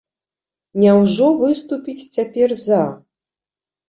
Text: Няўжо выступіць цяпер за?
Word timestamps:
Няўжо 0.83 1.27
выступіць 1.41 2.07
цяпер 2.15 2.49
за? 2.65 2.81